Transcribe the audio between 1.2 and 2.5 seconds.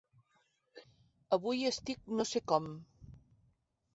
Avui estic no sé